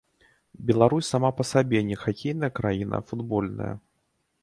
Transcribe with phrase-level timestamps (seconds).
[0.69, 3.73] Беларусь сама па сабе не хакейная краіна, а футбольная.